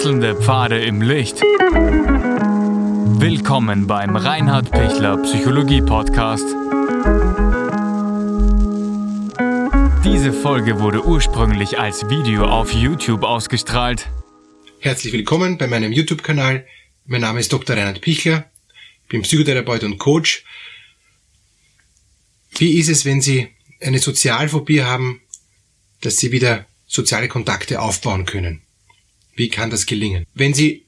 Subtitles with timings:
[0.00, 1.42] Wechselnde Pfade im Licht.
[3.20, 6.46] Willkommen beim Reinhard Pichler Psychologie Podcast.
[10.02, 14.08] Diese Folge wurde ursprünglich als Video auf YouTube ausgestrahlt.
[14.78, 16.66] Herzlich willkommen bei meinem YouTube-Kanal.
[17.04, 17.76] Mein Name ist Dr.
[17.76, 18.50] Reinhard Pichler.
[19.02, 20.46] Ich bin Psychotherapeut und Coach.
[22.56, 23.48] Wie ist es, wenn Sie
[23.82, 25.20] eine Sozialphobie haben,
[26.00, 28.62] dass Sie wieder soziale Kontakte aufbauen können?
[29.40, 30.26] Wie kann das gelingen?
[30.34, 30.84] Wenn Sie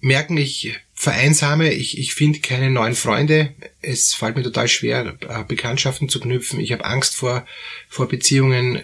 [0.00, 5.44] merken, ich vereinsame, ich, ich finde keine neuen Freunde, es fällt mir total schwer, äh,
[5.44, 7.44] Bekanntschaften zu knüpfen, ich habe Angst vor,
[7.90, 8.80] vor Beziehungen,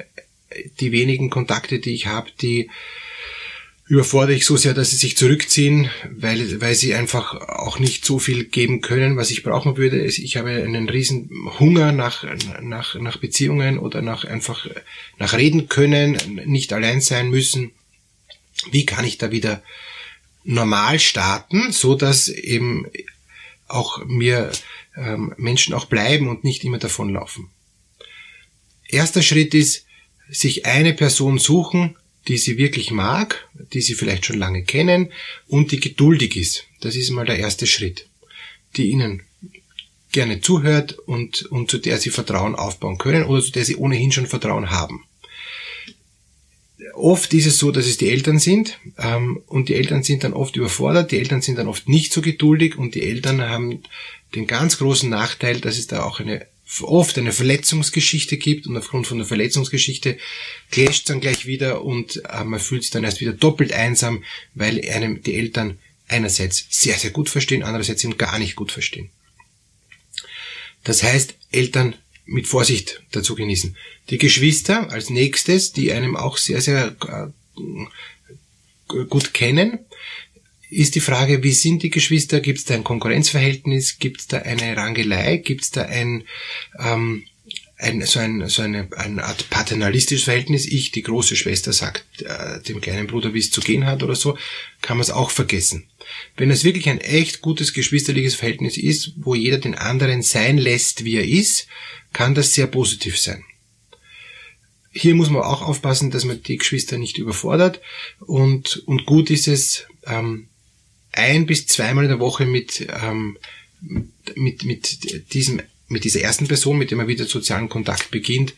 [0.78, 2.68] die wenigen Kontakte, die ich habe, die
[3.86, 8.18] überfordere ich so sehr, dass sie sich zurückziehen, weil, weil sie einfach auch nicht so
[8.18, 10.04] viel geben können, was ich brauchen würde.
[10.04, 12.26] Ich habe einen riesen Hunger nach,
[12.60, 14.66] nach, nach Beziehungen oder nach einfach,
[15.18, 17.72] nach reden können, nicht allein sein müssen.
[18.70, 19.62] Wie kann ich da wieder
[20.44, 22.86] normal starten, so dass eben
[23.66, 24.52] auch mir
[24.96, 27.48] ähm, Menschen auch bleiben und nicht immer davonlaufen?
[28.88, 29.86] Erster Schritt ist,
[30.28, 31.96] sich eine Person suchen,
[32.28, 35.12] die sie wirklich mag, die sie vielleicht schon lange kennen
[35.46, 36.64] und die geduldig ist.
[36.80, 38.08] Das ist mal der erste Schritt.
[38.76, 39.22] Die ihnen
[40.12, 44.12] gerne zuhört und, und zu der sie Vertrauen aufbauen können oder zu der sie ohnehin
[44.12, 45.04] schon Vertrauen haben.
[46.94, 50.32] Oft ist es so, dass es die Eltern sind ähm, und die Eltern sind dann
[50.32, 53.82] oft überfordert, die Eltern sind dann oft nicht so geduldig und die Eltern haben
[54.34, 56.46] den ganz großen Nachteil, dass es da auch eine
[56.82, 60.18] oft eine Verletzungsgeschichte gibt und aufgrund von der Verletzungsgeschichte
[60.70, 64.80] clasht dann gleich wieder und äh, man fühlt sich dann erst wieder doppelt einsam, weil
[64.88, 65.78] einem die Eltern
[66.08, 69.10] einerseits sehr, sehr gut verstehen, andererseits ihn gar nicht gut verstehen.
[70.82, 71.94] Das heißt, Eltern
[72.26, 73.76] mit Vorsicht dazu genießen.
[74.10, 79.78] Die Geschwister als nächstes, die einem auch sehr, sehr äh, gut kennen,
[80.70, 82.40] ist die Frage, wie sind die Geschwister?
[82.40, 83.98] Gibt es da ein Konkurrenzverhältnis?
[83.98, 85.36] Gibt es da eine Rangelei?
[85.36, 86.24] Gibt es da ein,
[86.78, 87.24] ähm,
[87.76, 90.66] ein, so, ein, so eine, eine Art paternalistisches Verhältnis?
[90.66, 94.16] Ich, die große Schwester, sagt äh, dem kleinen Bruder, wie es zu gehen hat oder
[94.16, 94.36] so,
[94.80, 95.86] kann man es auch vergessen.
[96.36, 101.04] Wenn es wirklich ein echt gutes geschwisterliches Verhältnis ist, wo jeder den anderen sein lässt,
[101.04, 101.68] wie er ist,
[102.14, 103.44] kann das sehr positiv sein
[104.94, 107.80] hier muss man auch aufpassen, dass man die Geschwister nicht überfordert
[108.20, 110.48] und, und gut ist es, ähm,
[111.12, 113.36] ein bis zweimal in der Woche mit, ähm,
[114.34, 118.54] mit, mit diesem, mit dieser ersten Person, mit der man wieder sozialen Kontakt beginnt,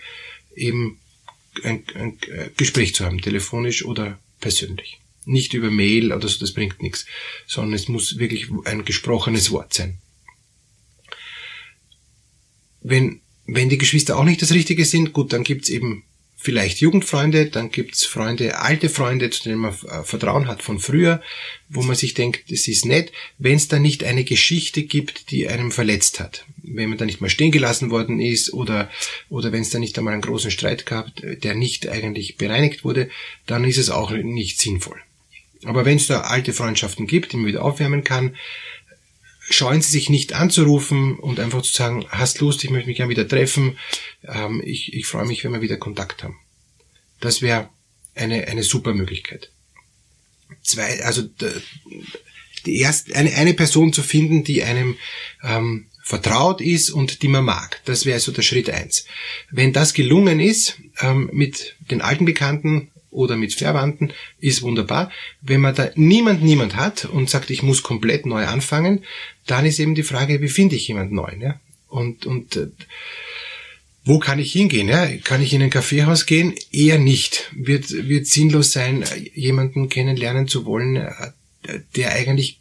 [0.54, 1.00] eben
[1.64, 2.18] ein, ein
[2.56, 5.00] Gespräch zu haben, telefonisch oder persönlich.
[5.24, 7.06] Nicht über Mail oder so, das bringt nichts,
[7.46, 9.98] sondern es muss wirklich ein gesprochenes Wort sein.
[12.80, 16.04] Wenn, wenn die Geschwister auch nicht das Richtige sind, gut, dann gibt's eben
[16.38, 21.22] vielleicht Jugendfreunde, dann gibt's Freunde, alte Freunde, zu denen man äh, Vertrauen hat von früher,
[21.68, 25.48] wo man sich denkt, das ist nett, wenn es da nicht eine Geschichte gibt, die
[25.48, 26.44] einem verletzt hat.
[26.62, 28.90] Wenn man da nicht mal stehen gelassen worden ist oder,
[29.28, 33.08] oder wenn es da nicht einmal einen großen Streit gab, der nicht eigentlich bereinigt wurde,
[33.46, 35.00] dann ist es auch nicht sinnvoll.
[35.64, 38.36] Aber wenn es da alte Freundschaften gibt, die man wieder aufwärmen kann,
[39.48, 43.10] scheuen Sie sich nicht anzurufen und einfach zu sagen, hast Lust, ich möchte mich gerne
[43.10, 43.78] wieder treffen,
[44.24, 46.38] ähm, ich, ich freue mich, wenn wir wieder Kontakt haben.
[47.20, 47.68] Das wäre
[48.14, 49.50] eine, eine super Möglichkeit.
[50.62, 51.22] Zwei, also
[52.66, 54.96] die erste, eine, eine Person zu finden, die einem
[55.42, 57.80] ähm, vertraut ist und die man mag.
[57.84, 59.06] Das wäre so der Schritt eins.
[59.50, 65.10] Wenn das gelungen ist, ähm, mit den alten Bekannten oder mit Verwandten, ist wunderbar.
[65.40, 69.04] Wenn man da niemand, niemand hat und sagt, ich muss komplett neu anfangen,
[69.46, 71.32] dann ist eben die Frage, wie finde ich jemand neu?
[71.40, 71.58] Ja?
[71.88, 72.68] Und, und äh,
[74.04, 74.88] wo kann ich hingehen?
[74.88, 75.08] Ja?
[75.24, 76.54] Kann ich in ein Kaffeehaus gehen?
[76.70, 77.50] Eher nicht.
[77.56, 79.04] Wird, wird sinnlos sein,
[79.34, 82.60] jemanden kennenlernen zu wollen, äh, der eigentlich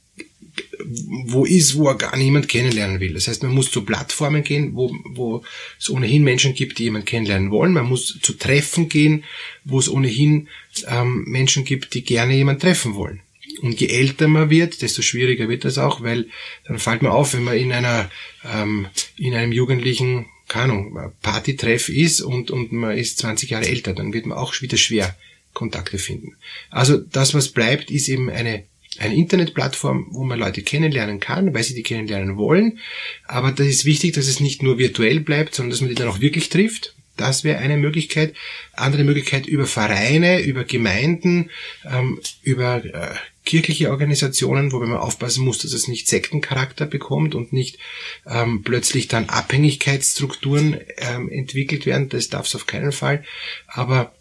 [1.25, 3.13] wo ist, wo er gar niemand kennenlernen will.
[3.13, 5.43] Das heißt, man muss zu Plattformen gehen, wo, wo
[5.79, 7.73] es ohnehin Menschen gibt, die jemand kennenlernen wollen.
[7.73, 9.23] Man muss zu Treffen gehen,
[9.63, 10.47] wo es ohnehin
[10.87, 13.21] ähm, Menschen gibt, die gerne jemand treffen wollen.
[13.61, 16.27] Und je älter man wird, desto schwieriger wird das auch, weil
[16.67, 18.09] dann fällt man auf, wenn man in einer
[18.43, 18.87] ähm,
[19.17, 24.13] in einem jugendlichen, keine Ahnung, Partytreff ist und und man ist 20 Jahre älter, dann
[24.13, 25.15] wird man auch wieder schwer
[25.53, 26.35] Kontakte finden.
[26.69, 28.65] Also das, was bleibt, ist eben eine
[28.99, 32.79] eine Internetplattform, wo man Leute kennenlernen kann, weil sie die kennenlernen wollen.
[33.27, 36.07] Aber das ist wichtig, dass es nicht nur virtuell bleibt, sondern dass man die dann
[36.07, 36.95] auch wirklich trifft.
[37.17, 38.35] Das wäre eine Möglichkeit.
[38.73, 41.49] Andere Möglichkeit über Vereine, über Gemeinden,
[41.89, 43.15] ähm, über äh,
[43.45, 47.77] kirchliche Organisationen, wobei man aufpassen muss, dass es nicht Sektencharakter bekommt und nicht
[48.27, 52.09] ähm, plötzlich dann Abhängigkeitsstrukturen ähm, entwickelt werden.
[52.09, 53.23] Das darf es auf keinen Fall.
[53.67, 54.13] Aber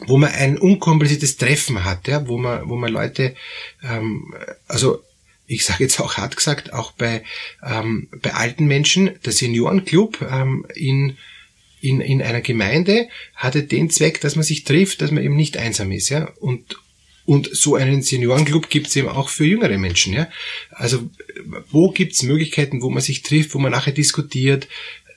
[0.00, 3.34] wo man ein unkompliziertes Treffen hat, ja, wo man, wo man Leute,
[3.82, 4.34] ähm,
[4.66, 5.02] also
[5.46, 7.22] ich sage jetzt auch hart gesagt, auch bei,
[7.62, 11.18] ähm, bei alten Menschen, der Seniorenclub ähm, in,
[11.80, 15.56] in, in einer Gemeinde hatte den Zweck, dass man sich trifft, dass man eben nicht
[15.56, 16.76] einsam ist, ja, und,
[17.24, 20.12] und so einen Seniorenclub gibt es eben auch für jüngere Menschen.
[20.12, 20.28] Ja?
[20.70, 21.08] Also
[21.70, 24.66] wo gibt es Möglichkeiten, wo man sich trifft, wo man nachher diskutiert,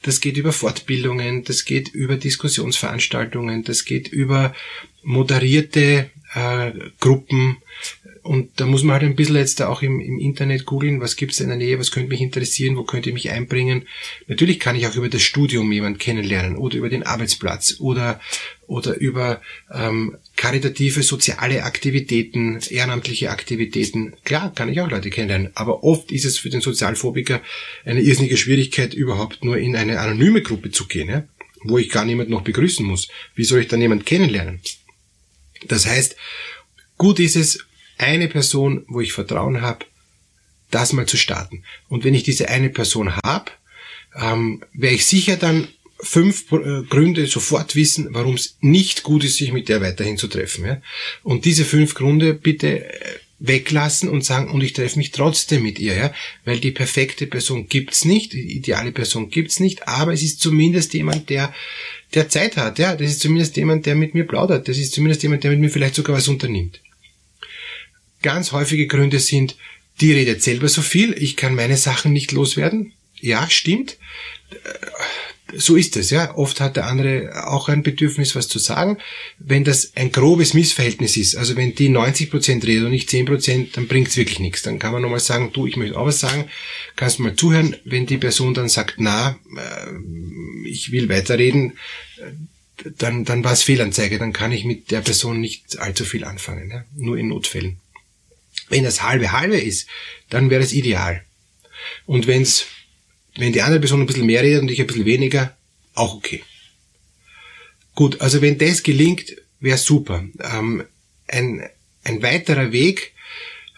[0.06, 4.54] das geht über Fortbildungen, das geht über Diskussionsveranstaltungen, das geht über
[5.02, 7.58] moderierte äh, Gruppen.
[8.26, 11.40] Und da muss man halt ein bisschen jetzt auch im, im Internet googeln, was gibt's
[11.40, 13.84] in der Nähe, was könnte mich interessieren, wo könnte ich mich einbringen.
[14.26, 18.20] Natürlich kann ich auch über das Studium jemand kennenlernen oder über den Arbeitsplatz oder,
[18.66, 19.42] oder über
[19.72, 24.16] ähm, karitative soziale Aktivitäten, ehrenamtliche Aktivitäten.
[24.24, 27.42] Klar, kann ich auch Leute kennenlernen, aber oft ist es für den Sozialphobiker
[27.86, 31.28] eine irrsinnige Schwierigkeit, überhaupt nur in eine anonyme Gruppe zu gehen, ja?
[31.64, 33.08] wo ich gar niemand noch begrüßen muss.
[33.36, 34.62] Wie soll ich dann jemand kennenlernen?
[35.68, 36.16] Das heißt,
[36.98, 37.65] gut ist es,
[37.98, 39.86] eine Person, wo ich Vertrauen habe,
[40.72, 41.64] das mal zu starten.
[41.88, 43.52] Und wenn ich diese eine Person habe,
[44.16, 45.68] ähm, wäre ich sicher dann
[46.00, 50.28] fünf äh, Gründe sofort wissen, warum es nicht gut ist, sich mit der weiterhin zu
[50.28, 50.66] treffen.
[50.66, 50.82] Ja?
[51.24, 55.78] Und diese fünf Gründe bitte äh, weglassen und sagen, und ich treffe mich trotzdem mit
[55.80, 56.14] ihr, ja,
[56.46, 60.94] weil die perfekte Person gibt's nicht, die ideale Person gibt's nicht, aber es ist zumindest
[60.94, 61.54] jemand, der
[62.14, 65.22] der Zeit hat, ja, das ist zumindest jemand, der mit mir plaudert, das ist zumindest
[65.24, 66.80] jemand, der mit mir vielleicht sogar was unternimmt.
[68.26, 69.56] Ganz häufige Gründe sind,
[70.02, 72.94] die redet selber so viel, ich kann meine Sachen nicht loswerden.
[73.22, 73.98] Ja, stimmt
[75.54, 76.36] so ist es, ja.
[76.36, 78.98] Oft hat der andere auch ein Bedürfnis, was zu sagen.
[79.38, 83.26] Wenn das ein grobes Missverhältnis ist, also wenn die 90 Prozent redet und nicht 10
[83.26, 84.64] Prozent, dann bringt's wirklich nichts.
[84.64, 86.46] Dann kann man nochmal sagen, du, ich möchte auch was sagen,
[86.96, 87.76] kannst mal zuhören.
[87.86, 91.74] Wenn die Person dann sagt, na, äh, ich will weiterreden,
[92.18, 92.32] äh,
[92.98, 96.70] dann, dann war es Fehlanzeige, dann kann ich mit der Person nicht allzu viel anfangen,
[96.70, 96.84] ja?
[96.96, 97.78] nur in Notfällen.
[98.70, 99.88] Wenn das halbe halbe ist,
[100.30, 101.24] dann wäre es ideal.
[102.06, 102.66] Und wenn's
[103.38, 105.56] wenn die andere Person ein bisschen mehr redet und ich ein bisschen weniger,
[105.94, 106.44] auch okay.
[107.94, 110.24] Gut, also wenn das gelingt, wäre super.
[110.42, 110.84] Ähm,
[111.28, 111.64] ein,
[112.04, 113.14] ein weiterer Weg,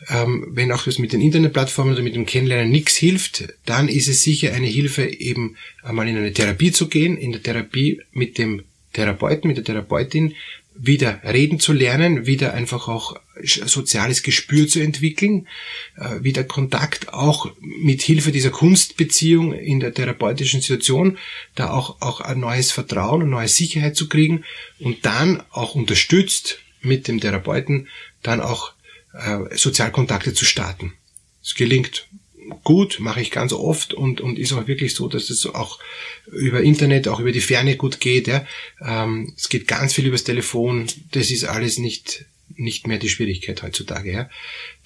[0.10, 4.08] ähm, wenn auch das mit den Internetplattformen oder mit dem Kennenlernen nichts hilft, dann ist
[4.08, 8.38] es sicher eine Hilfe, eben einmal in eine Therapie zu gehen, in der Therapie mit
[8.38, 8.64] dem
[8.94, 10.36] Therapeuten, mit der Therapeutin
[10.80, 15.48] wieder reden zu lernen, wieder einfach auch soziales Gespür zu entwickeln,
[15.96, 21.18] äh, wieder Kontakt auch mit Hilfe dieser Kunstbeziehung in der therapeutischen Situation,
[21.56, 24.44] da auch, auch ein neues Vertrauen, eine neue Sicherheit zu kriegen
[24.80, 27.88] und dann auch unterstützt mit dem Therapeuten
[28.24, 28.74] dann auch
[29.14, 30.94] äh, Sozialkontakte zu starten.
[31.44, 32.08] Es gelingt
[32.64, 35.80] gut, mache ich ganz oft und, und ist auch wirklich so, dass es auch
[36.28, 38.28] über Internet, auch über die Ferne gut geht.
[38.28, 38.46] Ja.
[38.82, 40.88] Ähm, es geht ganz viel übers Telefon.
[41.12, 44.12] Das ist alles nicht, nicht mehr die Schwierigkeit heutzutage.
[44.12, 44.30] Ja.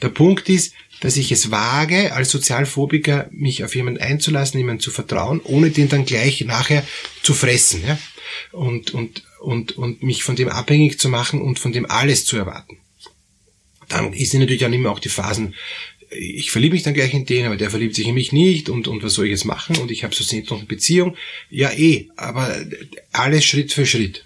[0.01, 4.91] Der Punkt ist, dass ich es wage, als Sozialphobiker mich auf jemanden einzulassen, jemanden zu
[4.91, 6.85] vertrauen, ohne den dann gleich nachher
[7.23, 7.83] zu fressen.
[7.85, 7.97] Ja.
[8.51, 12.37] Und, und, und, und mich von dem abhängig zu machen und von dem alles zu
[12.37, 12.77] erwarten
[13.91, 15.53] dann ist natürlich dann immer auch die Phasen,
[16.11, 18.87] ich verliebe mich dann gleich in den, aber der verliebt sich in mich nicht und,
[18.87, 21.15] und was soll ich jetzt machen und ich habe so noch eine Beziehung.
[21.49, 22.55] Ja eh, aber
[23.11, 24.25] alles Schritt für Schritt.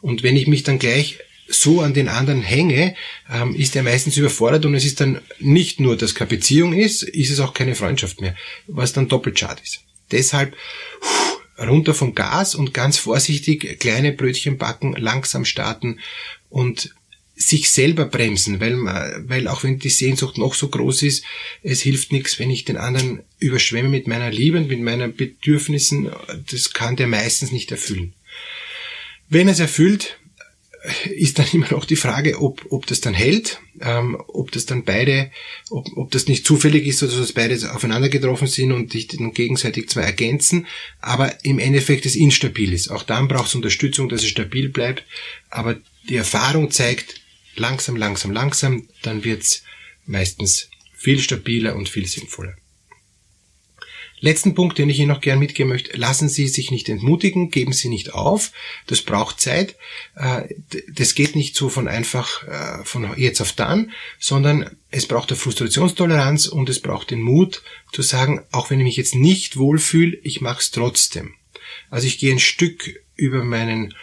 [0.00, 2.94] Und wenn ich mich dann gleich so an den anderen hänge,
[3.30, 7.02] ähm, ist er meistens überfordert und es ist dann nicht nur, dass keine Beziehung ist,
[7.02, 9.80] ist es auch keine Freundschaft mehr, was dann doppelt schade ist.
[10.10, 10.56] Deshalb
[11.58, 16.00] runter vom Gas und ganz vorsichtig kleine Brötchen backen, langsam starten
[16.50, 16.94] und
[17.48, 18.76] sich selber bremsen, weil,
[19.28, 21.24] weil auch wenn die Sehnsucht noch so groß ist,
[21.62, 26.10] es hilft nichts, wenn ich den anderen überschwemme mit meiner Liebe und mit meinen Bedürfnissen,
[26.50, 28.14] das kann der meistens nicht erfüllen.
[29.28, 30.18] Wenn es erfüllt,
[31.04, 34.84] ist dann immer noch die Frage, ob, ob das dann hält, ähm, ob das dann
[34.84, 35.30] beide,
[35.70, 39.32] ob, ob das nicht zufällig ist oder dass beide aufeinander getroffen sind und sich dann
[39.32, 40.66] gegenseitig zwar ergänzen,
[41.00, 42.88] aber im Endeffekt es instabil ist.
[42.88, 45.04] Auch dann braucht es Unterstützung, dass es stabil bleibt,
[45.50, 45.76] aber
[46.08, 47.20] die Erfahrung zeigt,
[47.56, 49.62] langsam, langsam, langsam, dann wird's
[50.06, 52.54] meistens viel stabiler und viel sinnvoller.
[54.24, 57.74] Letzten Punkt, den ich Ihnen noch gern mitgeben möchte, lassen Sie sich nicht entmutigen, geben
[57.74, 58.52] Sie nicht auf,
[58.86, 59.76] das braucht Zeit,
[60.16, 60.44] äh,
[60.88, 65.36] das geht nicht so von einfach äh, von jetzt auf dann, sondern es braucht eine
[65.36, 70.16] Frustrationstoleranz und es braucht den Mut zu sagen, auch wenn ich mich jetzt nicht wohlfühle,
[70.22, 71.34] ich mache es trotzdem.
[71.90, 73.94] Also ich gehe ein Stück über meinen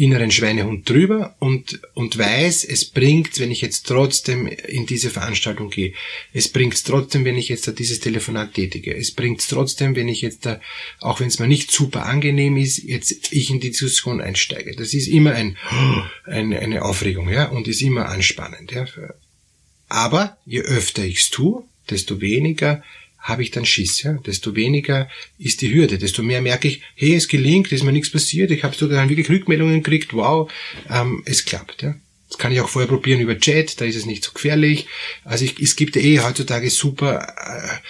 [0.00, 5.68] inneren Schweinehund drüber und, und weiß, es bringt, wenn ich jetzt trotzdem in diese Veranstaltung
[5.68, 5.92] gehe.
[6.32, 8.96] Es bringt trotzdem, wenn ich jetzt da dieses Telefonat tätige.
[8.96, 10.60] Es bringt trotzdem, wenn ich jetzt da,
[11.00, 14.74] auch wenn es mir nicht super angenehm ist, jetzt ich in die Diskussion einsteige.
[14.74, 15.58] Das ist immer ein,
[16.24, 18.86] eine, eine Aufregung, ja, und ist immer anspannend, ja.
[19.88, 22.82] Aber je öfter ich's tue, desto weniger
[23.20, 24.02] habe ich dann Schiss.
[24.02, 24.14] Ja?
[24.14, 25.08] Desto weniger
[25.38, 28.64] ist die Hürde, desto mehr merke ich, hey, es gelingt, ist mir nichts passiert, ich
[28.64, 30.50] habe sogar wirklich Rückmeldungen gekriegt, wow,
[30.88, 31.82] ähm, es klappt.
[31.82, 31.94] Ja?
[32.30, 34.86] Das kann ich auch vorher probieren über Chat, da ist es nicht so gefährlich.
[35.24, 37.80] Also ich, es gibt eh heutzutage super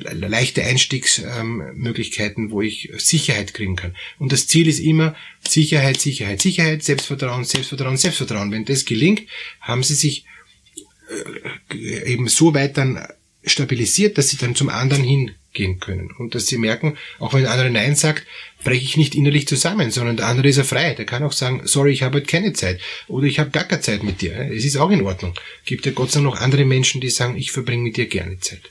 [0.00, 3.94] äh, leichte Einstiegsmöglichkeiten, ähm, wo ich Sicherheit kriegen kann.
[4.18, 5.14] Und das Ziel ist immer
[5.46, 8.50] Sicherheit, Sicherheit, Sicherheit, Selbstvertrauen, Selbstvertrauen, Selbstvertrauen.
[8.50, 9.28] Wenn das gelingt,
[9.60, 10.24] haben sie sich
[11.74, 13.06] äh, eben so weit dann
[13.46, 17.52] stabilisiert, dass sie dann zum anderen hingehen können und dass sie merken, auch wenn der
[17.52, 18.26] andere Nein sagt,
[18.62, 20.94] breche ich nicht innerlich zusammen, sondern der andere ist ja frei.
[20.94, 23.82] Der kann auch sagen, sorry, ich habe heute keine Zeit oder ich habe gar keine
[23.82, 24.36] Zeit mit dir.
[24.50, 25.34] Es ist auch in Ordnung.
[25.64, 28.40] Gibt ja Gott sei Dank noch andere Menschen, die sagen, ich verbringe mit dir gerne
[28.40, 28.70] Zeit.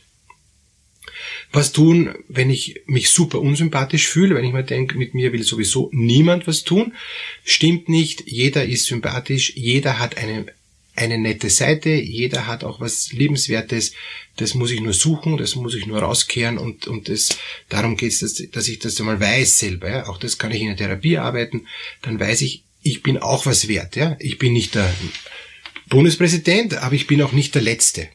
[1.51, 5.44] Was tun, wenn ich mich super unsympathisch fühle, wenn ich mir denke, mit mir will
[5.44, 6.94] sowieso niemand was tun?
[7.44, 10.48] Stimmt nicht, jeder ist sympathisch, jeder hat eine
[10.95, 13.93] eine nette Seite, jeder hat auch was Liebenswertes,
[14.35, 17.29] das muss ich nur suchen, das muss ich nur rauskehren und, und das,
[17.69, 19.89] darum geht es, dass, dass ich das einmal weiß selber.
[19.89, 20.07] Ja.
[20.07, 21.67] Auch das kann ich in der Therapie arbeiten,
[22.01, 23.95] dann weiß ich, ich bin auch was wert.
[23.95, 24.17] Ja.
[24.19, 24.93] Ich bin nicht der
[25.88, 28.09] Bundespräsident, aber ich bin auch nicht der Letzte.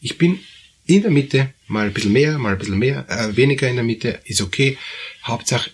[0.00, 0.40] Ich bin
[0.86, 3.84] in der Mitte, mal ein bisschen mehr, mal ein bisschen mehr, äh, weniger in der
[3.84, 4.78] Mitte, ist okay.
[5.24, 5.70] Hauptsache,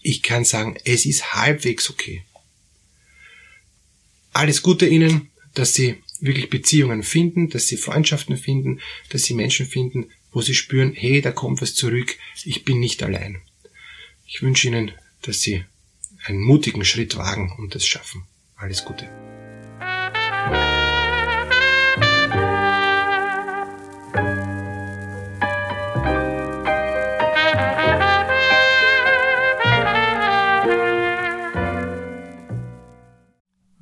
[0.00, 2.24] ich kann sagen, es ist halbwegs okay.
[4.32, 8.80] Alles Gute Ihnen, dass sie wirklich Beziehungen finden, dass sie Freundschaften finden,
[9.10, 13.02] dass sie Menschen finden, wo sie spüren, hey, da kommt was zurück, ich bin nicht
[13.02, 13.40] allein.
[14.26, 14.92] Ich wünsche Ihnen,
[15.22, 15.64] dass Sie
[16.24, 18.24] einen mutigen Schritt wagen und es schaffen.
[18.56, 19.08] Alles Gute.